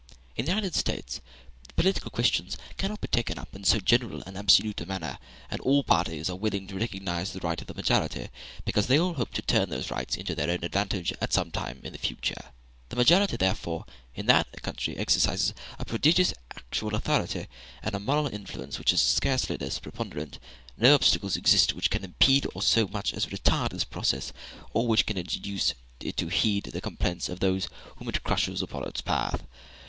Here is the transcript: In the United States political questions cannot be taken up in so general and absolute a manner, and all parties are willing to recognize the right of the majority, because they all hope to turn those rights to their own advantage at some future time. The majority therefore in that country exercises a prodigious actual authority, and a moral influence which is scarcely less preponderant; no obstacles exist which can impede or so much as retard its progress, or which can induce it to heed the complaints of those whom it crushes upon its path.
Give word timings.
In 0.35 0.45
the 0.45 0.51
United 0.51 0.73
States 0.73 1.21
political 1.75 2.09
questions 2.09 2.57
cannot 2.75 3.01
be 3.01 3.07
taken 3.07 3.37
up 3.37 3.55
in 3.55 3.63
so 3.63 3.77
general 3.79 4.23
and 4.25 4.35
absolute 4.35 4.81
a 4.81 4.85
manner, 4.87 5.19
and 5.51 5.61
all 5.61 5.83
parties 5.83 6.27
are 6.27 6.35
willing 6.35 6.65
to 6.65 6.75
recognize 6.79 7.31
the 7.33 7.39
right 7.41 7.61
of 7.61 7.67
the 7.67 7.75
majority, 7.75 8.29
because 8.65 8.87
they 8.87 8.97
all 8.99 9.13
hope 9.13 9.31
to 9.35 9.43
turn 9.43 9.69
those 9.69 9.91
rights 9.91 10.15
to 10.15 10.33
their 10.33 10.49
own 10.49 10.63
advantage 10.63 11.13
at 11.21 11.31
some 11.31 11.51
future 11.51 12.33
time. 12.33 12.53
The 12.89 12.95
majority 12.95 13.37
therefore 13.37 13.85
in 14.15 14.25
that 14.25 14.63
country 14.63 14.97
exercises 14.97 15.53
a 15.77 15.85
prodigious 15.85 16.33
actual 16.57 16.95
authority, 16.95 17.45
and 17.83 17.93
a 17.93 17.99
moral 17.99 18.25
influence 18.25 18.79
which 18.79 18.93
is 18.93 19.01
scarcely 19.01 19.55
less 19.55 19.77
preponderant; 19.77 20.39
no 20.77 20.95
obstacles 20.95 21.35
exist 21.35 21.75
which 21.75 21.91
can 21.91 22.03
impede 22.03 22.47
or 22.55 22.63
so 22.63 22.87
much 22.87 23.13
as 23.13 23.27
retard 23.27 23.71
its 23.71 23.83
progress, 23.83 24.33
or 24.73 24.87
which 24.87 25.05
can 25.05 25.19
induce 25.19 25.75
it 25.99 26.17
to 26.17 26.29
heed 26.29 26.63
the 26.63 26.81
complaints 26.81 27.29
of 27.29 27.39
those 27.39 27.67
whom 27.97 28.09
it 28.09 28.23
crushes 28.23 28.63
upon 28.63 28.87
its 28.87 29.01
path. 29.01 29.45